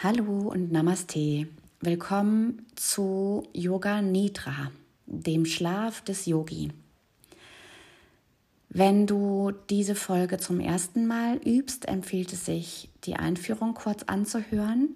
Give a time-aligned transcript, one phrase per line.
[0.00, 1.48] Hallo und Namaste.
[1.80, 4.70] Willkommen zu Yoga Nidra,
[5.06, 6.70] dem Schlaf des Yogi.
[8.68, 14.90] Wenn du diese Folge zum ersten Mal übst, empfiehlt es sich, die Einführung kurz anzuhören.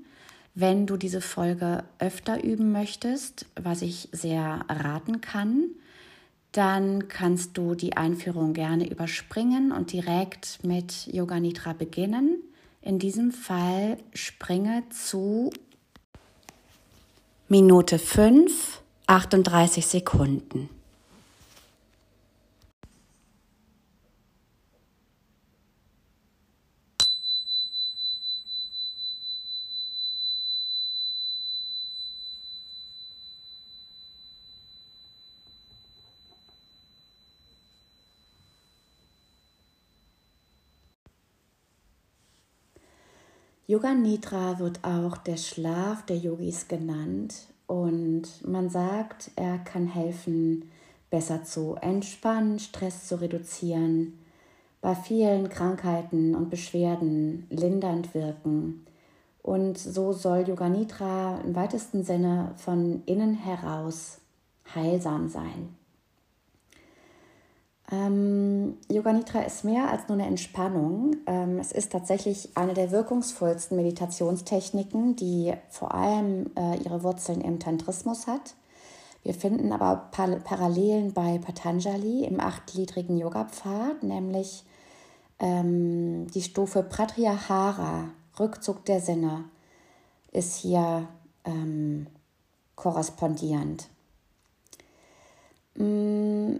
[0.55, 5.65] Wenn du diese Folge öfter üben möchtest, was ich sehr raten kann,
[6.53, 12.37] dann kannst du die Einführung gerne überspringen und direkt mit Yoga Nidra beginnen.
[12.83, 15.51] In diesem Fall springe zu
[17.49, 20.69] Minute 5, 38 Sekunden.
[43.73, 50.71] Yoga Nidra wird auch der Schlaf der Yogis genannt und man sagt, er kann helfen,
[51.09, 54.19] besser zu entspannen, Stress zu reduzieren,
[54.83, 58.85] bei vielen Krankheiten und Beschwerden lindernd wirken.
[59.43, 64.19] Und so soll Yoga Nidra im weitesten Sinne von innen heraus
[64.75, 65.75] heilsam sein.
[67.91, 71.17] Ähm, Yoga Nidra ist mehr als nur eine Entspannung.
[71.27, 77.59] Ähm, es ist tatsächlich eine der wirkungsvollsten Meditationstechniken, die vor allem äh, ihre Wurzeln im
[77.59, 78.55] Tantrismus hat.
[79.25, 84.65] Wir finden aber Par Parallelen bei Patanjali im achtgliedrigen Yoga-Pfad, nämlich
[85.39, 89.45] ähm, die Stufe Pratyahara, Rückzug der Sinne,
[90.33, 91.09] ist hier
[91.45, 92.07] ähm,
[92.75, 93.89] korrespondierend.
[95.77, 96.57] Mm,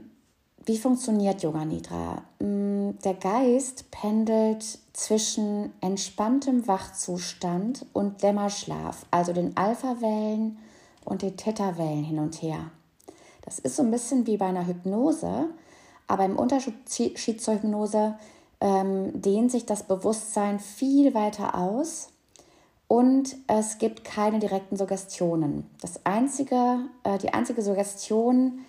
[0.65, 2.23] wie funktioniert Yoga Nidra?
[2.39, 10.59] Mm, der Geist pendelt zwischen entspanntem Wachzustand und Dämmerschlaf, also den Alpha-Wellen
[11.05, 12.71] und den Theta-Wellen hin und her.
[13.45, 15.49] Das ist so ein bisschen wie bei einer Hypnose,
[16.07, 18.15] aber im Unterschied zur Hypnose
[18.61, 22.11] ähm, dehnt sich das Bewusstsein viel weiter aus
[22.87, 25.69] und es gibt keine direkten Suggestionen.
[25.81, 28.61] Das einzige, äh, die einzige Suggestion,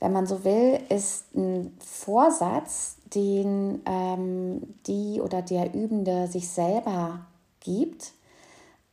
[0.00, 7.26] wenn man so will, ist ein Vorsatz, den ähm, die oder der Übende sich selber
[7.60, 8.12] gibt,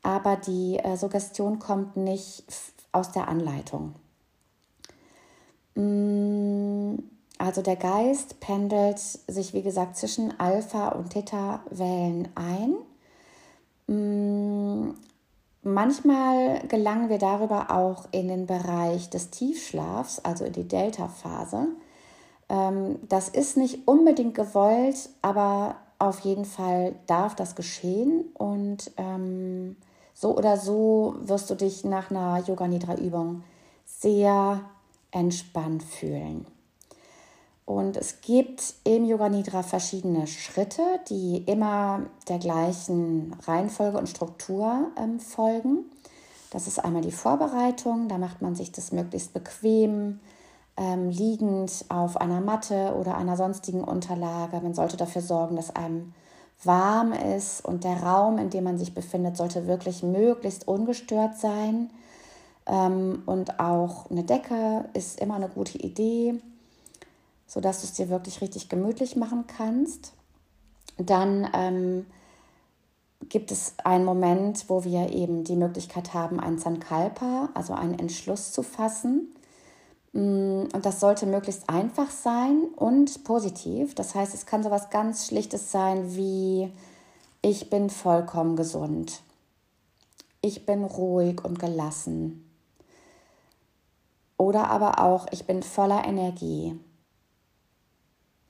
[0.02, 2.46] aber die äh, Suggestion kommt nicht
[2.92, 3.96] aus der Anleitung.
[5.76, 6.96] Mm,
[7.38, 12.76] also der Geist pendelt sich, wie gesagt, zwischen Alpha- und Theta-Wellen ein.
[15.68, 21.70] Manchmal gelangen wir darüber auch in den Bereich des Tiefschlafs, also in die Delta-Phase.
[22.50, 29.76] Ähm, das ist nicht unbedingt gewollt, aber auf jeden Fall darf das geschehen und ähm,
[30.14, 33.42] so oder so wirst du dich nach einer Yoga-Nidra-Übung
[33.88, 34.62] sehr
[35.10, 36.46] entspannt fühlen.
[37.66, 44.92] Und es gibt im Yoga Nidra verschiedene Schritte, die immer der gleichen Reihenfolge und Struktur
[44.98, 45.86] ähm, folgen.
[46.52, 50.20] Das ist einmal die Vorbereitung, da macht man sich das möglichst bequem,
[50.78, 54.62] ähm, liegend auf einer Matte oder einer sonstigen Unterlage.
[54.62, 56.14] Man sollte dafür sorgen, dass einem
[56.64, 61.90] warm ist und der Raum, in dem man sich befindet, sollte wirklich möglichst ungestört sein.
[62.68, 66.40] Ähm, und auch eine Decke ist immer eine gute Idee
[67.48, 70.14] sodass du es dir wirklich richtig gemütlich machen kannst.
[70.98, 72.06] Dann ähm,
[73.30, 78.52] gibt es einen Moment, wo wir eben die Möglichkeit haben, ein Sankalpa, also einen Entschluss
[78.52, 79.34] zu fassen.
[80.14, 83.96] Mm, und das sollte möglichst einfach sein und positiv.
[83.96, 86.72] Das heißt, es kann so was ganz Schlichtes sein wie,
[87.42, 89.22] ich bin vollkommen gesund.
[90.42, 92.42] Ich bin ruhig und gelassen.
[94.38, 96.78] Oder aber auch, ich bin voller Energie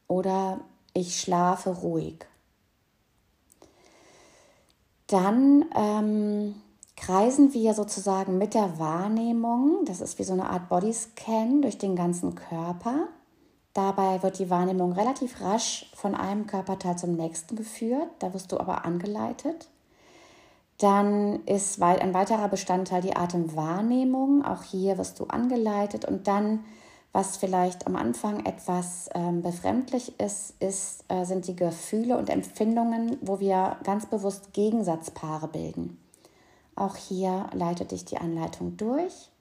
[0.08, 0.62] oder
[0.94, 2.26] ich schlafe ruhig.
[5.08, 6.56] Dann ähm,
[6.96, 11.96] kreisen wir sozusagen mit der Wahrnehmung, das ist wie so eine Art Bodyscan durch den
[11.96, 13.08] ganzen Körper.
[13.74, 18.58] Dabei wird die Wahrnehmung relativ rasch von einem Körperteil zum nächsten geführt, da wirst du
[18.58, 19.68] aber angeleitet.
[20.78, 26.66] Dann ist ein weiterer Bestandteil die Atemwahrnehmung, auch hier wirst du angeleitet und dann
[27.16, 33.18] was vielleicht am Anfang etwas ähm, befremdlich ist, ist äh, sind die Gefühle und Empfindungen,
[33.22, 35.98] wo wir ganz bewusst Gegensatzpaare bilden.
[36.76, 39.32] Auch hier leitet dich die Anleitung durch.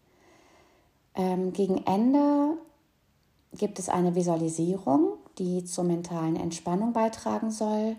[1.17, 2.57] Ähm, gegen Ende
[3.55, 7.97] gibt es eine Visualisierung, die zur mentalen Entspannung beitragen soll.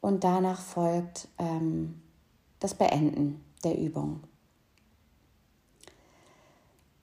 [0.00, 2.00] Und danach folgt ähm,
[2.60, 4.20] das Beenden der Übung.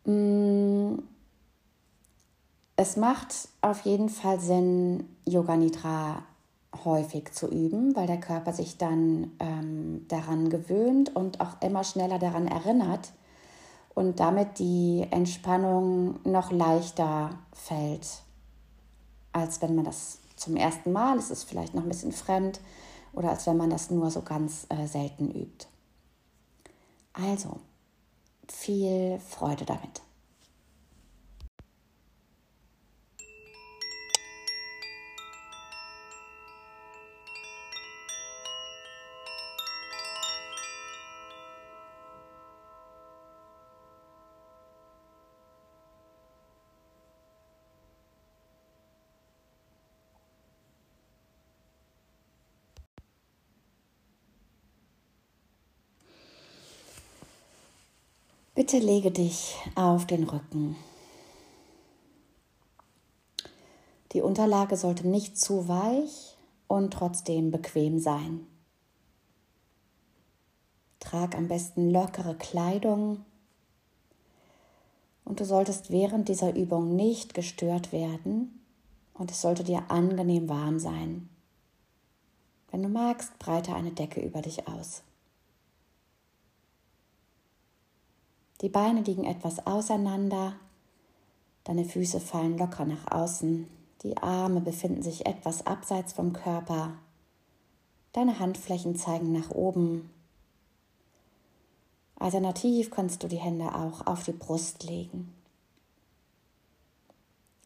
[0.05, 0.99] Mm,
[2.81, 6.23] es macht auf jeden Fall Sinn, Yoga Nidra
[6.83, 12.17] häufig zu üben, weil der Körper sich dann ähm, daran gewöhnt und auch immer schneller
[12.17, 13.11] daran erinnert
[13.93, 18.23] und damit die Entspannung noch leichter fällt,
[19.31, 22.61] als wenn man das zum ersten Mal, es ist vielleicht noch ein bisschen fremd
[23.13, 25.67] oder als wenn man das nur so ganz äh, selten übt.
[27.13, 27.59] Also,
[28.47, 30.01] viel Freude damit.
[58.61, 60.75] Bitte lege dich auf den Rücken.
[64.11, 66.37] Die Unterlage sollte nicht zu weich
[66.67, 68.45] und trotzdem bequem sein.
[70.99, 73.25] Trag am besten lockere Kleidung
[75.25, 78.61] und du solltest während dieser Übung nicht gestört werden
[79.15, 81.29] und es sollte dir angenehm warm sein.
[82.69, 85.01] Wenn du magst, breite eine Decke über dich aus.
[88.61, 90.55] Die Beine liegen etwas auseinander,
[91.63, 93.67] deine Füße fallen locker nach außen,
[94.03, 96.93] die Arme befinden sich etwas abseits vom Körper,
[98.13, 100.11] deine Handflächen zeigen nach oben.
[102.19, 105.33] Alternativ kannst du die Hände auch auf die Brust legen.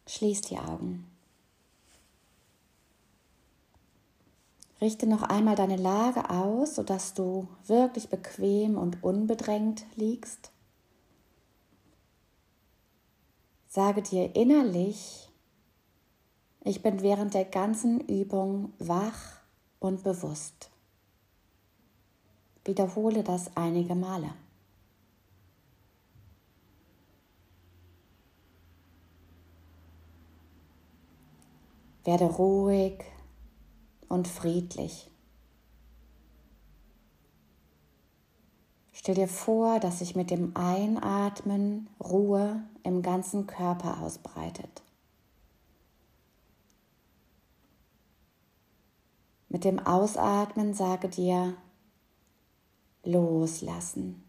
[0.07, 1.05] Schließ die Augen.
[4.79, 10.51] Richte noch einmal deine Lage aus, sodass du wirklich bequem und unbedrängt liegst.
[13.75, 15.27] Sage dir innerlich,
[16.63, 19.41] ich bin während der ganzen Übung wach
[19.79, 20.71] und bewusst.
[22.63, 24.29] Wiederhole das einige Male.
[32.05, 33.03] Werde ruhig
[34.07, 35.11] und friedlich.
[39.05, 44.81] Stell dir vor, dass sich mit dem Einatmen Ruhe im ganzen Körper ausbreitet.
[49.47, 51.53] Mit dem Ausatmen sage dir
[53.03, 54.23] loslassen.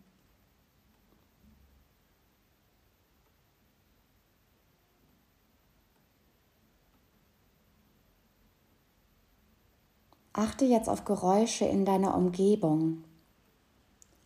[10.34, 13.04] Achte jetzt auf Geräusche in deiner Umgebung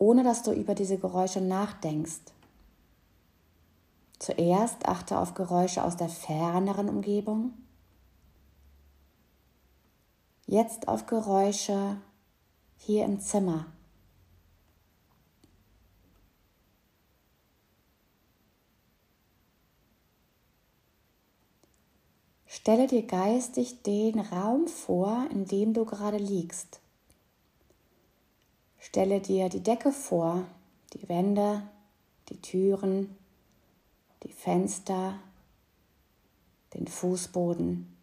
[0.01, 2.33] ohne dass du über diese Geräusche nachdenkst.
[4.17, 7.53] Zuerst achte auf Geräusche aus der ferneren Umgebung.
[10.47, 11.97] Jetzt auf Geräusche
[12.77, 13.67] hier im Zimmer.
[22.47, 26.81] Stelle dir geistig den Raum vor, in dem du gerade liegst.
[28.83, 30.43] Stelle dir die Decke vor,
[30.93, 31.61] die Wände,
[32.29, 33.15] die Türen,
[34.23, 35.19] die Fenster,
[36.73, 37.95] den Fußboden.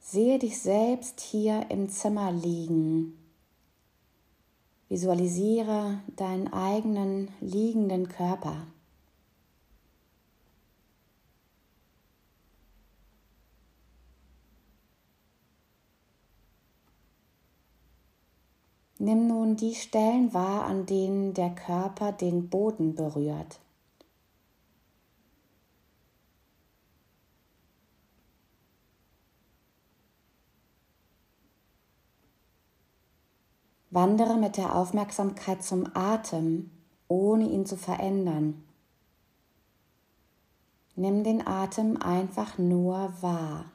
[0.00, 3.18] Sehe dich selbst hier im Zimmer liegen.
[4.88, 8.66] Visualisiere deinen eigenen liegenden Körper.
[19.04, 23.60] Nimm nun die Stellen wahr, an denen der Körper den Boden berührt.
[33.90, 36.70] Wandere mit der Aufmerksamkeit zum Atem,
[37.06, 38.64] ohne ihn zu verändern.
[40.96, 43.66] Nimm den Atem einfach nur wahr.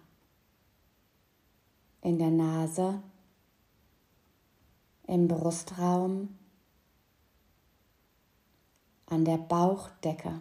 [2.02, 3.04] In der Nase
[5.10, 6.38] im Brustraum,
[9.08, 10.40] an der Bauchdecke.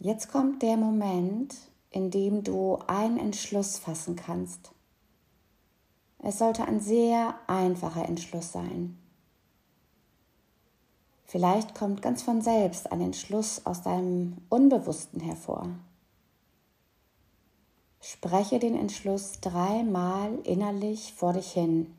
[0.00, 1.54] Jetzt kommt der Moment,
[1.90, 4.72] in dem du einen Entschluss fassen kannst.
[6.18, 8.99] Es sollte ein sehr einfacher Entschluss sein.
[11.30, 15.68] Vielleicht kommt ganz von selbst ein Entschluss aus deinem Unbewussten hervor.
[18.00, 21.94] Spreche den Entschluss dreimal innerlich vor dich hin.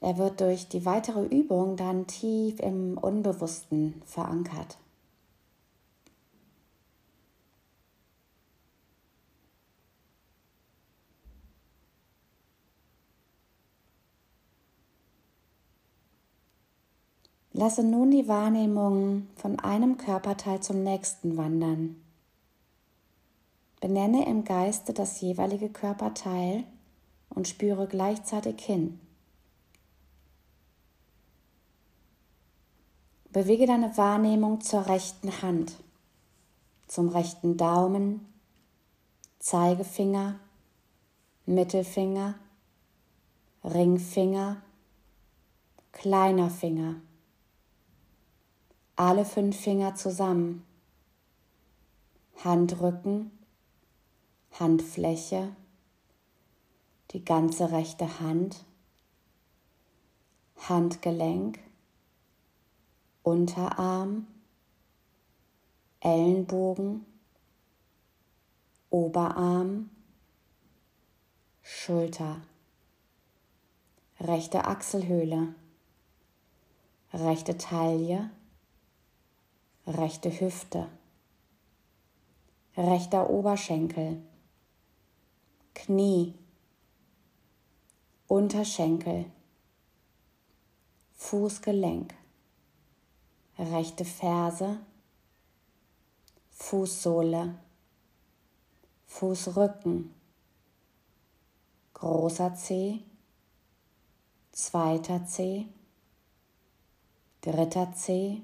[0.00, 4.78] Er wird durch die weitere Übung dann tief im Unbewussten verankert.
[17.54, 22.02] Lasse nun die Wahrnehmung von einem Körperteil zum nächsten wandern.
[23.80, 26.64] Benenne im Geiste das jeweilige Körperteil
[27.28, 29.00] und spüre gleichzeitig hin.
[33.30, 35.74] Bewege deine Wahrnehmung zur rechten Hand,
[36.86, 38.26] zum rechten Daumen,
[39.40, 40.38] Zeigefinger,
[41.44, 42.34] Mittelfinger,
[43.64, 44.62] Ringfinger,
[45.92, 46.96] kleiner Finger.
[48.96, 50.64] Alle fünf Finger zusammen.
[52.44, 53.30] Handrücken,
[54.58, 55.54] Handfläche,
[57.12, 58.64] die ganze rechte Hand,
[60.56, 61.58] Handgelenk,
[63.22, 64.26] Unterarm,
[66.00, 67.06] Ellenbogen,
[68.90, 69.88] Oberarm,
[71.62, 72.42] Schulter,
[74.18, 75.54] rechte Achselhöhle,
[77.12, 78.30] rechte Taille,
[79.86, 80.88] rechte Hüfte,
[82.76, 84.22] rechter Oberschenkel,
[85.74, 86.34] Knie,
[88.28, 89.26] Unterschenkel,
[91.14, 92.14] Fußgelenk
[93.58, 94.78] rechte Ferse,
[96.50, 97.58] Fußsohle,
[99.06, 100.14] Fußrücken,
[101.94, 103.00] großer Zeh,
[104.52, 105.66] zweiter Zeh,
[107.40, 108.42] dritter Zeh,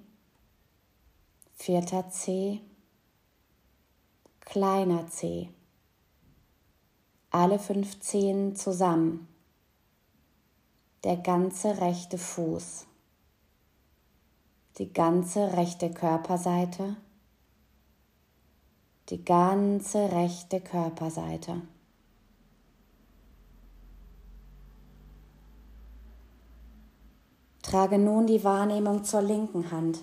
[1.59, 2.61] vierter Zeh,
[4.41, 5.49] kleiner Zeh,
[7.31, 9.29] alle fünf Zehen zusammen,
[11.05, 12.87] der ganze rechte Fuß.
[14.79, 16.97] Die ganze rechte Körperseite,
[19.09, 21.61] die ganze rechte Körperseite.
[27.63, 29.99] Trage nun die Wahrnehmung zur linken Hand,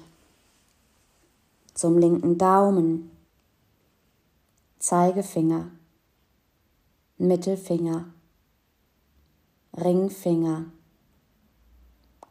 [1.75, 3.11] zum linken Daumen,
[4.79, 5.71] Zeigefinger,
[7.17, 8.13] Mittelfinger,
[9.73, 10.71] Ringfinger,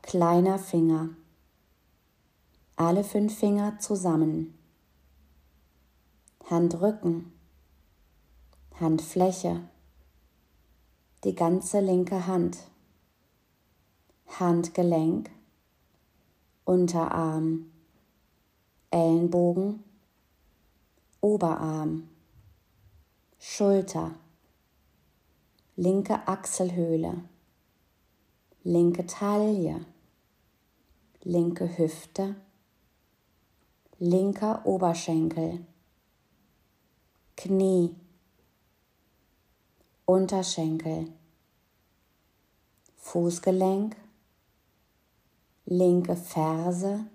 [0.00, 1.10] kleiner Finger.
[2.76, 4.58] Alle fünf Finger zusammen.
[6.50, 7.32] Handrücken,
[8.80, 9.68] Handfläche,
[11.22, 12.58] die ganze linke Hand,
[14.26, 15.30] Handgelenk,
[16.64, 17.74] Unterarm,
[18.94, 19.82] Ellenbogen,
[21.20, 22.08] Oberarm,
[23.40, 24.14] Schulter,
[25.74, 27.24] linke Achselhöhle,
[28.62, 29.84] linke Taille,
[31.24, 32.36] linke Hüfte,
[33.98, 35.66] linker Oberschenkel,
[37.36, 37.96] Knie,
[40.04, 41.08] Unterschenkel,
[42.98, 43.96] Fußgelenk,
[45.66, 47.06] linke Ferse,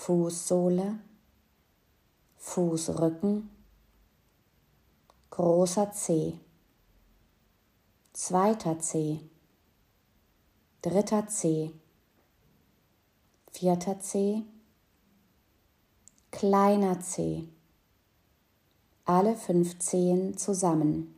[0.00, 1.00] Fußsohle,
[2.36, 3.50] Fußrücken,
[5.28, 6.38] großer Zeh,
[8.12, 9.20] zweiter Zeh,
[10.82, 11.72] dritter Zeh,
[13.50, 14.44] vierter Zeh,
[16.30, 17.48] kleiner Zeh,
[19.04, 21.14] alle fünf Zehen zusammen,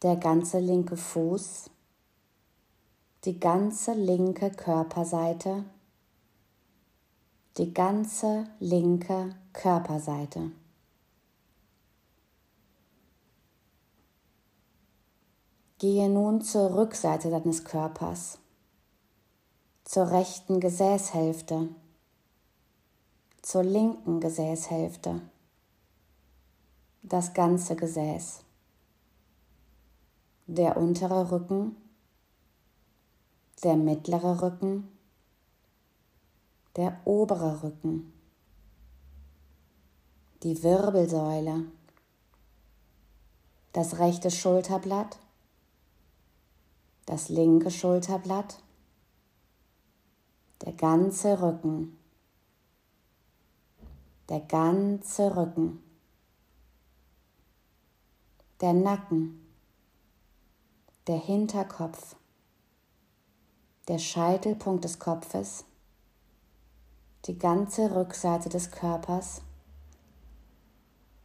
[0.00, 1.70] der ganze linke Fuß,
[3.24, 5.66] die ganze linke Körperseite,
[7.58, 10.52] die ganze linke Körperseite.
[15.78, 18.38] Gehe nun zur Rückseite deines Körpers,
[19.84, 21.68] zur rechten Gesäßhälfte
[23.42, 25.20] zur linken Gesäßhälfte,
[27.02, 28.44] das ganze Gesäß,
[30.46, 31.74] der untere Rücken,
[33.64, 34.91] der mittlere Rücken,
[36.76, 38.12] der obere Rücken,
[40.42, 41.66] die Wirbelsäule,
[43.72, 45.18] das rechte Schulterblatt,
[47.06, 48.62] das linke Schulterblatt,
[50.62, 51.98] der ganze Rücken.
[54.28, 55.82] Der ganze Rücken,
[58.60, 59.46] der Nacken,
[61.06, 62.16] der Hinterkopf,
[63.88, 65.66] der Scheitelpunkt des Kopfes,
[67.26, 69.42] die ganze Rückseite des Körpers,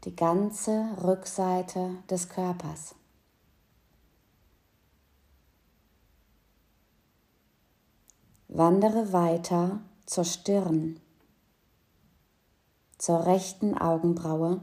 [0.03, 2.93] die ganze Rückseite des Körpers.
[8.47, 10.99] Wandere weiter zur Stirn,
[12.99, 14.61] zur rechten Augenbraue,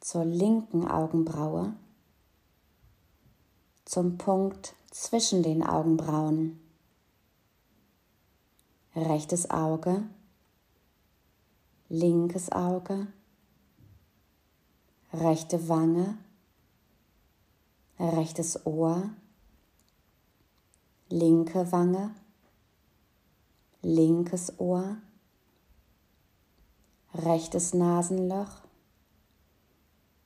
[0.00, 1.74] zur linken Augenbraue,
[3.84, 6.63] zum Punkt zwischen den Augenbrauen.
[8.96, 10.08] Rechtes Auge,
[11.88, 13.08] linkes Auge,
[15.12, 16.16] rechte Wange,
[17.98, 19.10] rechtes Ohr,
[21.08, 22.14] linke Wange,
[23.82, 24.98] linkes Ohr,
[27.14, 28.62] rechtes Nasenloch,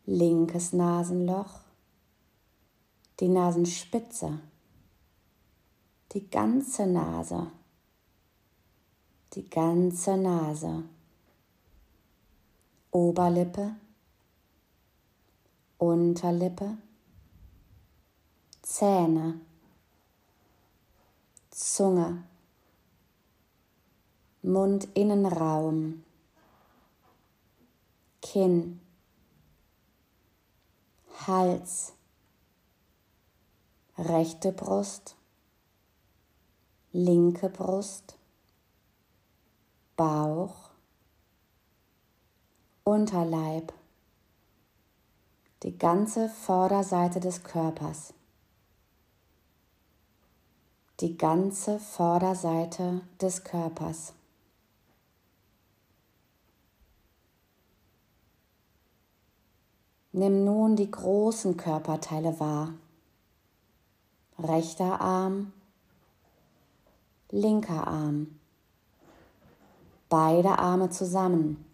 [0.05, 1.61] linkes Nasenloch,
[3.19, 4.41] die Nasenspitze,
[6.13, 7.51] die ganze Nase,
[9.35, 10.85] die ganze Nase,
[12.91, 13.77] Oberlippe,
[15.79, 16.79] Unterlippe,
[18.63, 19.41] Zähne,
[21.51, 22.25] Zunge,
[24.43, 26.05] Mundinnenraum,
[28.23, 28.81] Kinn,
[31.27, 31.93] Hals,
[33.97, 35.17] rechte Brust,
[36.93, 38.18] linke Brust,
[39.99, 40.71] Bauch,
[42.85, 43.75] Unterleib,
[45.63, 48.15] die ganze Vorderseite des Körpers
[51.01, 54.15] die ganze Vorderseite des Körpers.
[60.11, 62.75] Nimm nun die großen Körperteile wahr.
[64.39, 65.53] Rechter Arm,
[67.31, 68.38] linker Arm,
[70.09, 71.65] beide Arme zusammen,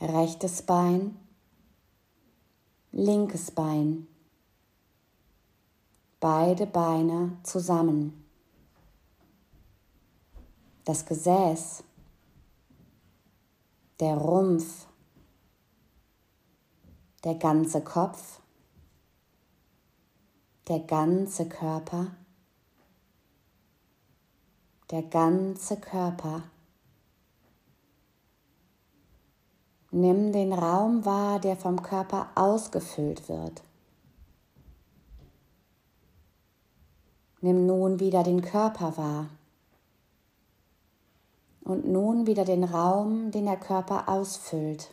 [0.00, 1.16] rechtes Bein,
[2.92, 4.06] linkes Bein,
[6.20, 8.24] beide Beine zusammen.
[10.84, 11.84] Das Gesäß,
[14.00, 14.86] der Rumpf,
[17.22, 18.40] der ganze Kopf,
[20.66, 22.08] der ganze Körper,
[24.92, 26.42] der ganze Körper.
[29.90, 33.62] Nimm den Raum wahr, der vom Körper ausgefüllt wird.
[37.40, 39.30] Nimm nun wieder den Körper wahr.
[41.64, 44.92] Und nun wieder den Raum, den der Körper ausfüllt.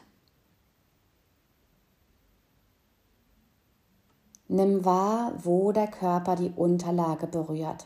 [4.47, 7.85] Nimm wahr, wo der Körper die Unterlage berührt.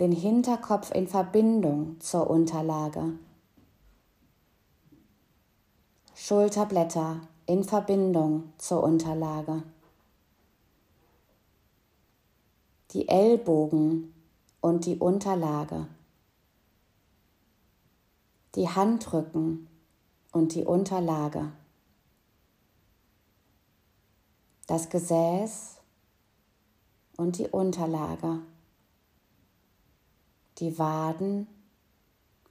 [0.00, 3.18] Den Hinterkopf in Verbindung zur Unterlage.
[6.14, 9.62] Schulterblätter in Verbindung zur Unterlage.
[12.96, 14.14] die Ellbogen
[14.62, 15.86] und die Unterlage,
[18.54, 19.68] die Handrücken
[20.32, 21.52] und die Unterlage,
[24.66, 25.76] das Gesäß
[27.18, 28.40] und die Unterlage,
[30.58, 31.46] die Waden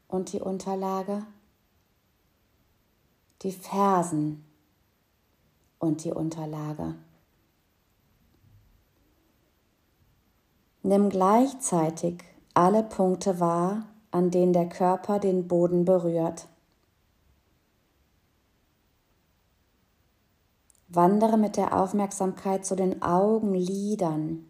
[0.08, 1.26] und die Unterlage,
[3.41, 4.46] die Fersen
[5.80, 6.96] und die Unterlage.
[10.84, 16.48] Nimm gleichzeitig alle Punkte wahr, an denen der Körper den Boden berührt.
[20.88, 24.46] Wandere mit der Aufmerksamkeit zu den Augenlidern.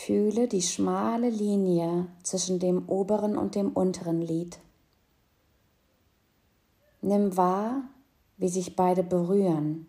[0.00, 4.58] Fühle die schmale Linie zwischen dem oberen und dem unteren Lid.
[7.02, 7.82] Nimm wahr,
[8.36, 9.86] wie sich beide berühren.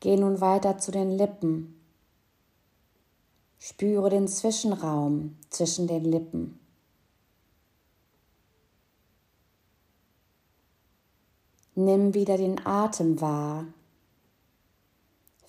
[0.00, 1.80] Geh nun weiter zu den Lippen
[3.62, 6.58] Spüre den Zwischenraum zwischen den Lippen.
[11.74, 13.66] Nimm wieder den Atem wahr.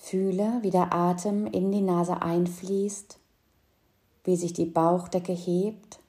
[0.01, 3.19] Fühle, wie der Atem in die Nase einfließt,
[4.23, 5.99] wie sich die Bauchdecke hebt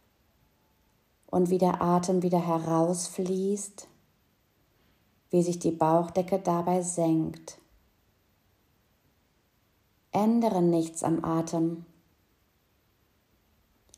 [1.26, 3.86] und wie der Atem wieder herausfließt,
[5.30, 7.58] wie sich die Bauchdecke dabei senkt.
[10.10, 11.84] Ändere nichts am Atem,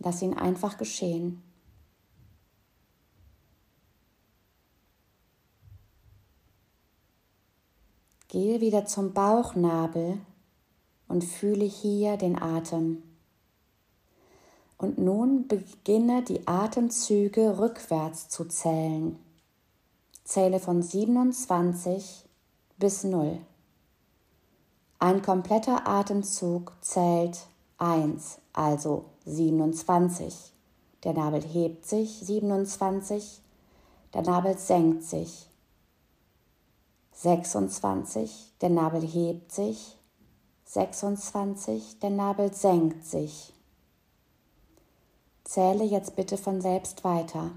[0.00, 1.42] Lass ihn einfach geschehen.
[8.34, 10.18] Gehe wieder zum Bauchnabel
[11.06, 13.00] und fühle hier den Atem.
[14.76, 19.16] Und nun beginne die Atemzüge rückwärts zu zählen.
[20.24, 22.24] Zähle von 27
[22.76, 23.38] bis 0.
[24.98, 27.46] Ein kompletter Atemzug zählt
[27.78, 30.52] 1, also 27.
[31.04, 33.40] Der Nabel hebt sich, 27.
[34.12, 35.48] Der Nabel senkt sich.
[37.14, 38.52] 26.
[38.60, 39.96] Der Nabel hebt sich.
[40.66, 42.00] 26.
[42.00, 43.52] Der Nabel senkt sich.
[45.44, 47.52] Zähle jetzt bitte von selbst weiter.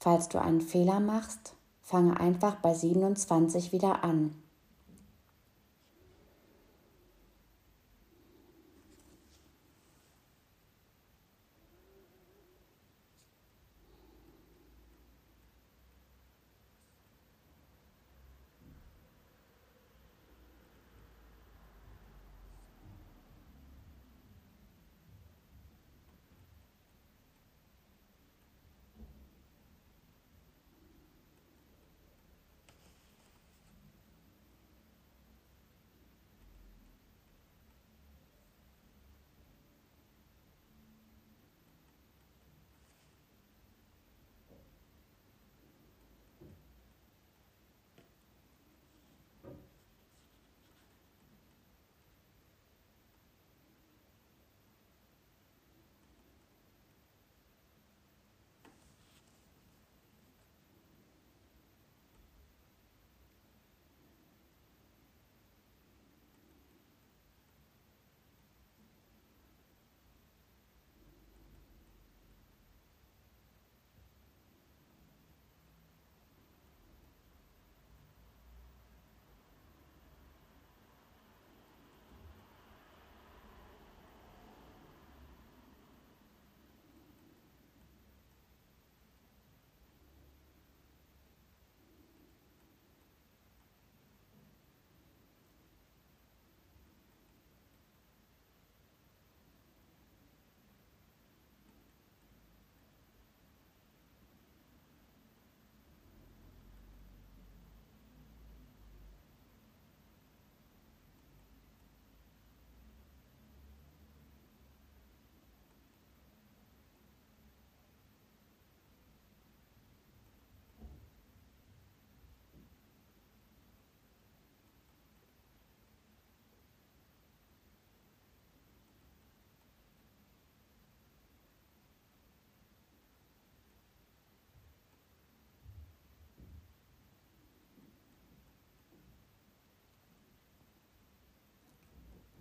[0.00, 4.34] Falls du einen Fehler machst, fange einfach bei 27 wieder an.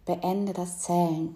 [0.06, 1.36] Beende das Zählen.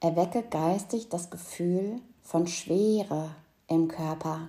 [0.00, 3.34] Erwecke geistig das Gefühl von Schwere
[3.66, 4.48] im Körper.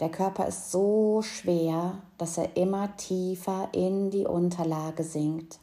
[0.00, 5.60] Der Körper ist so schwer, dass er immer tiefer in die Unterlage sinkt.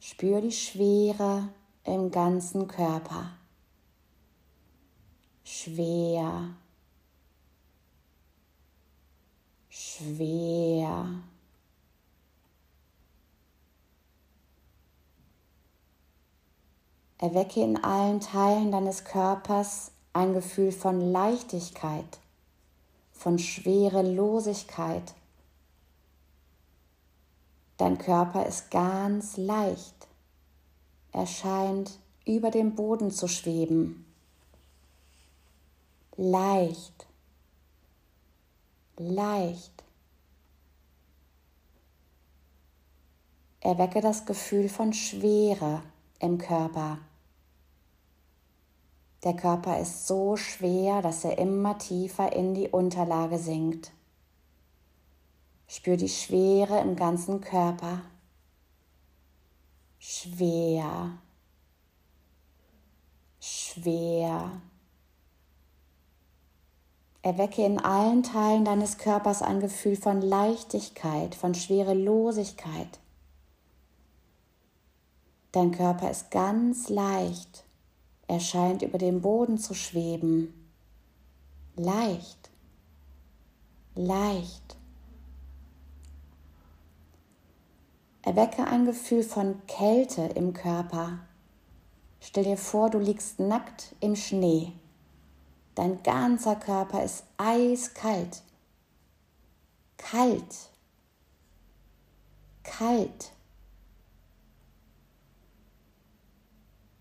[0.00, 1.48] Spür die Schwere
[1.84, 3.32] im ganzen Körper.
[5.44, 6.54] Schwer.
[9.68, 11.22] Schwer.
[17.22, 22.18] Erwecke in allen Teilen deines Körpers ein Gefühl von Leichtigkeit,
[23.12, 25.14] von Schwerelosigkeit.
[27.76, 30.08] Dein Körper ist ganz leicht.
[31.12, 31.92] Er scheint
[32.26, 34.04] über dem Boden zu schweben.
[36.16, 37.06] Leicht.
[38.96, 39.84] Leicht.
[43.60, 45.84] Erwecke das Gefühl von Schwere
[46.18, 46.98] im Körper.
[49.24, 53.92] Der Körper ist so schwer, dass er immer tiefer in die Unterlage sinkt.
[55.68, 58.02] Spür die Schwere im ganzen Körper.
[59.98, 61.18] Schwer.
[63.38, 64.60] Schwer.
[67.22, 72.98] Erwecke in allen Teilen deines Körpers ein Gefühl von Leichtigkeit, von Schwerelosigkeit.
[75.52, 77.64] Dein Körper ist ganz leicht
[78.28, 80.52] er scheint über dem Boden zu schweben.
[81.76, 82.50] Leicht,
[83.94, 84.76] leicht.
[88.22, 91.18] Erwecke ein Gefühl von Kälte im Körper.
[92.20, 94.72] Stell dir vor, du liegst nackt im Schnee.
[95.74, 98.42] Dein ganzer Körper ist eiskalt.
[99.96, 100.70] Kalt.
[102.62, 103.32] Kalt.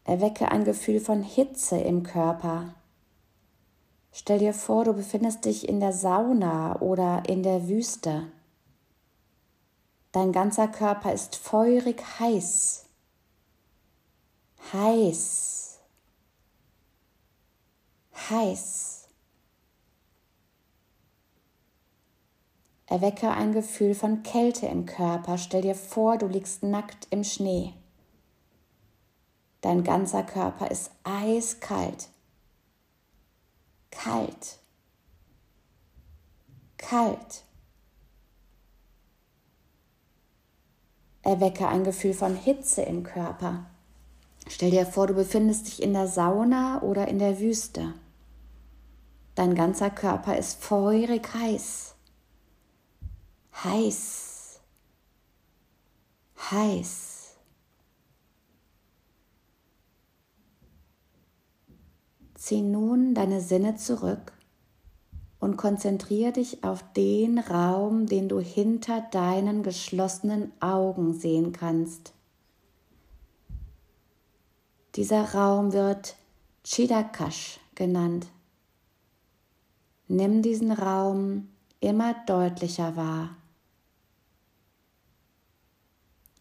[0.03, 2.73] Erwecke ein Gefühl von Hitze im Körper.
[4.11, 8.31] Stell dir vor, du befindest dich in der Sauna oder in der Wüste.
[10.11, 12.85] Dein ganzer Körper ist feurig heiß.
[14.73, 15.79] Heiß.
[18.29, 19.07] Heiß.
[22.87, 25.37] Erwecke ein Gefühl von Kälte im Körper.
[25.37, 27.73] Stell dir vor, du liegst nackt im Schnee.
[29.61, 32.09] Dein ganzer Körper ist eiskalt.
[33.91, 34.57] Kalt.
[36.77, 37.43] Kalt.
[41.21, 43.65] Erwecke ein Gefühl von Hitze im Körper.
[44.47, 47.93] Stell dir vor, du befindest dich in der Sauna oder in der Wüste.
[49.35, 51.93] Dein ganzer Körper ist feurig heiß.
[53.63, 54.59] Heiß.
[56.49, 57.10] Heiß.
[62.41, 64.33] Zieh nun deine Sinne zurück
[65.39, 72.13] und konzentriere dich auf den Raum, den du hinter deinen geschlossenen Augen sehen kannst.
[74.95, 76.15] Dieser Raum wird
[76.63, 78.25] Chidakash genannt.
[80.07, 81.47] Nimm diesen Raum
[81.79, 83.35] immer deutlicher wahr.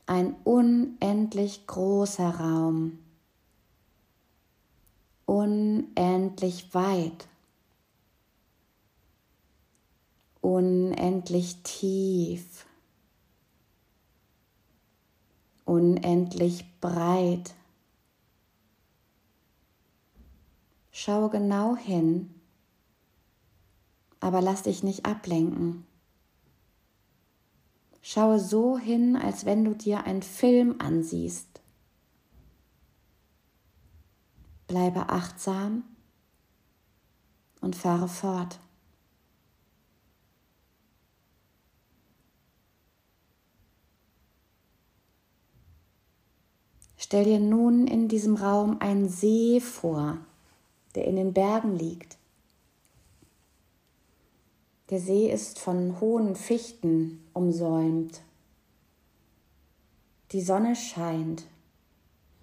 [0.07, 3.01] Ein unendlich großer Raum,
[5.31, 7.29] unendlich weit
[10.41, 12.67] unendlich tief,
[15.65, 17.55] unendlich breit.
[20.91, 22.35] Schau genau hin,
[24.19, 25.87] aber lass dich nicht ablenken.
[28.03, 31.60] Schaue so hin, als wenn du dir einen Film ansiehst.
[34.71, 35.83] Bleibe achtsam
[37.61, 38.61] und fahre fort.
[46.97, 50.19] Stell dir nun in diesem Raum einen See vor,
[50.95, 52.17] der in den Bergen liegt.
[54.91, 58.23] Der See ist von hohen Fichten umsäumt.
[60.31, 61.43] Die Sonne scheint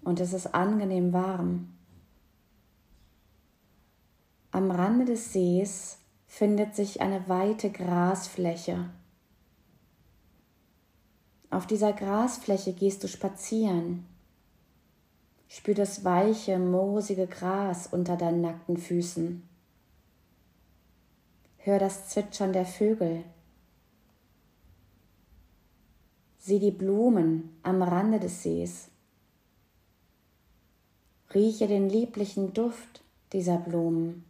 [0.01, 1.76] und es ist angenehm warm.
[4.57, 8.89] Am Rande des Sees findet sich eine weite Grasfläche.
[11.51, 14.07] Auf dieser Grasfläche gehst du spazieren
[15.47, 19.47] Spür das weiche, moosige Gras unter deinen nackten Füßen.
[21.57, 23.25] Hör das Zwitschern der Vögel.
[26.39, 28.87] Sieh die Blumen am Rande des Sees.
[31.35, 34.26] Rieche den lieblichen Duft dieser Blumen.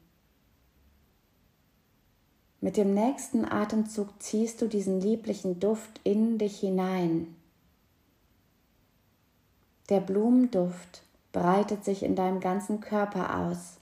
[2.59, 7.35] Mit dem nächsten Atemzug ziehst du diesen lieblichen Duft in dich hinein.
[9.89, 13.77] Der Blumenduft breitet sich in deinem ganzen Körper aus.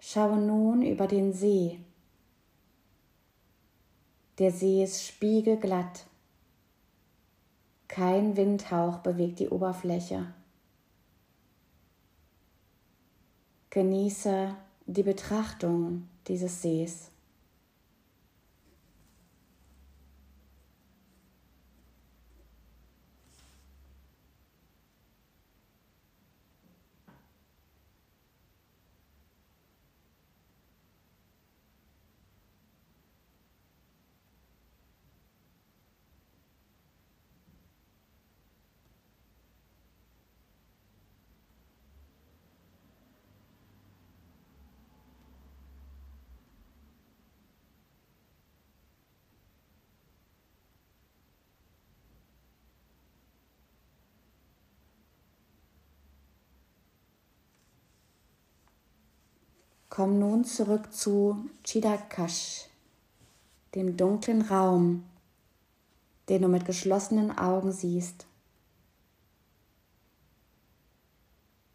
[0.00, 1.78] Schaue nun über den See.
[4.38, 6.06] Der See ist spiegelglatt.
[7.88, 10.32] Kein Windhauch bewegt die Oberfläche.
[13.70, 14.56] Genieße
[14.88, 17.10] die Betrachtung dieses Sees.
[59.98, 62.66] Komm nun zurück zu Chidakash,
[63.74, 65.02] dem dunklen Raum,
[66.28, 68.28] den du mit geschlossenen Augen siehst.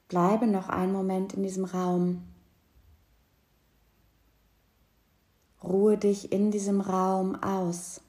[0.08, 2.24] Bleibe noch einen Moment in diesem Raum.
[5.62, 8.00] Ruhe dich in diesem Raum aus.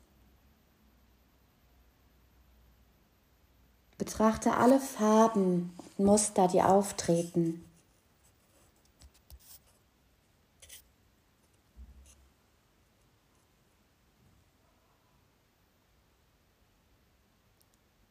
[3.99, 7.64] Betrachte alle Farben und Muster, die auftreten.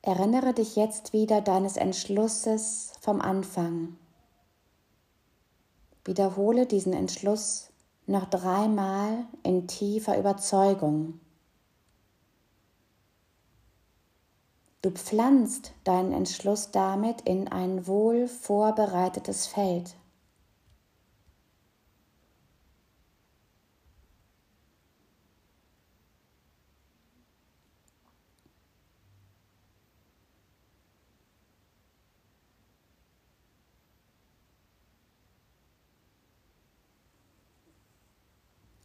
[0.06, 3.96] Erinnere dich jetzt wieder deines Entschlusses vom Anfang.
[6.04, 7.70] Wiederhole diesen Entschluss
[8.06, 11.22] noch dreimal in tiefer Überzeugung.
[14.82, 19.96] Du pflanzt deinen Entschluss damit in ein wohl vorbereitetes Feld.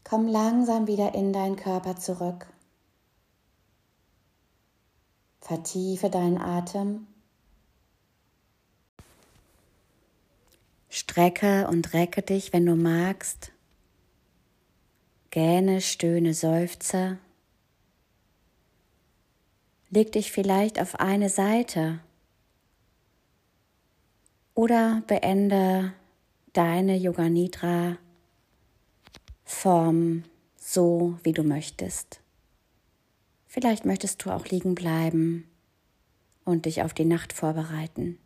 [0.09, 2.47] Komm langsam wieder in deinen Körper zurück.
[5.43, 7.07] Vertiefe deinen Atem.
[10.89, 13.53] Strecke und recke dich, wenn du magst.
[15.31, 17.19] Gähne, stöhne, seufze.
[19.91, 22.01] Leg dich vielleicht auf eine Seite
[24.55, 25.93] oder beende
[26.55, 27.99] deine Yoga Nidra
[29.49, 30.25] Form
[30.57, 32.21] so, wie du möchtest.
[33.47, 35.49] Vielleicht möchtest du auch liegen bleiben
[36.45, 38.19] und dich auf die Nacht vorbereiten.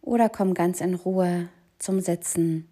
[0.00, 2.68] Oder komm ganz in Ruhe zum Sitzen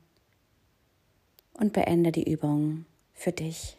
[1.53, 3.77] und beende die Übung für dich.